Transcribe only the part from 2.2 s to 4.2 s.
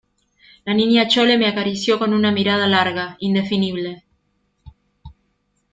mirada larga, indefinible.